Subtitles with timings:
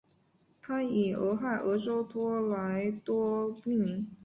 [0.63, 4.07] 它以俄亥俄州托莱多命名。